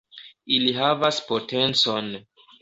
Ili 0.55 0.73
havas 0.77 1.19
potencon. 1.27 2.11